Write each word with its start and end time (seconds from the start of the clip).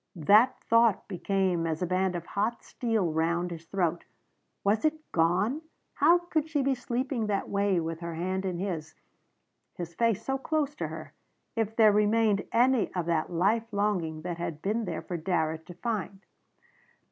That 0.15 0.59
thought 0.61 1.07
became 1.07 1.67
as 1.67 1.83
a 1.83 1.85
band 1.85 2.15
of 2.15 2.25
hot 2.25 2.63
steel 2.63 3.11
round 3.13 3.51
his 3.51 3.67
throat. 3.67 4.03
Was 4.63 4.83
it 4.83 4.95
gone? 5.11 5.61
How 5.93 6.17
could 6.17 6.49
she 6.49 6.63
be 6.63 6.73
sleeping 6.73 7.27
that 7.27 7.49
way 7.49 7.79
with 7.79 7.99
her 7.99 8.15
hand 8.15 8.43
in 8.43 8.57
his 8.57 8.95
his 9.75 9.93
face 9.93 10.23
so 10.25 10.39
close 10.39 10.73
to 10.77 10.87
her 10.87 11.13
if 11.55 11.75
there 11.75 11.91
remained 11.91 12.45
any 12.51 12.91
of 12.95 13.05
that 13.05 13.31
life 13.31 13.71
longing 13.71 14.23
that 14.23 14.39
had 14.39 14.59
been 14.63 14.85
there 14.85 15.03
for 15.03 15.17
Darrett 15.19 15.67
to 15.67 15.75
find? 15.75 16.25